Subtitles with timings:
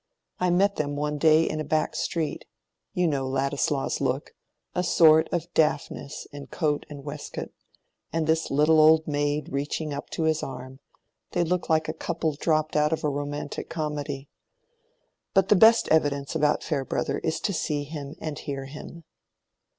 [0.39, 2.45] I met them one day in a back street:
[2.95, 7.51] you know Ladislaw's look—a sort of Daphnis in coat and waistcoat;
[8.11, 12.75] and this little old maid reaching up to his arm—they looked like a couple dropped
[12.75, 14.27] out of a romantic comedy.
[15.35, 19.03] But the best evidence about Farebrother is to see him and hear him."